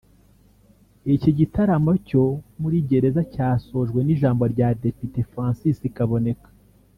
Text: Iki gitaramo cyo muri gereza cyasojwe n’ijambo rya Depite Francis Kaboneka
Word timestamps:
Iki 1.15 1.31
gitaramo 1.39 1.91
cyo 2.07 2.23
muri 2.61 2.77
gereza 2.89 3.21
cyasojwe 3.33 3.99
n’ijambo 4.03 4.43
rya 4.53 4.67
Depite 4.83 5.19
Francis 5.31 5.77
Kaboneka 5.97 6.49